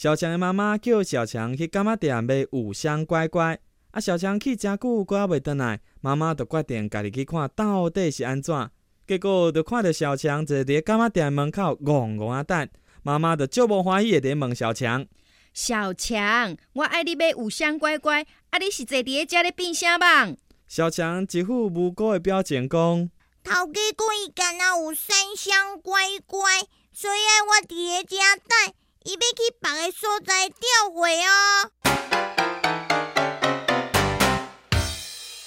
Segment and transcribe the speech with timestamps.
[0.00, 3.60] 小强的妈妈叫小强去干妈店买五香乖乖，
[3.90, 8.70] 啊，小强去真久，还未倒来，妈妈就决定家己去看到底是安怎。
[9.06, 12.66] 结果就看到小强坐伫干妈店门口，戆戆啊等。
[13.02, 15.04] 妈妈就足无欢喜的问小强：
[15.52, 20.34] 小强，我爱你买五香乖乖，啊，你是坐伫遮咧变啥梦？
[20.66, 23.10] 小强一副无辜的表情讲：
[23.44, 26.40] 头家讲伊干那有三香乖乖，
[26.90, 28.16] 所以我伫咧遮
[28.48, 28.69] 等。
[29.02, 31.70] 伊要去别个所在钓回哦。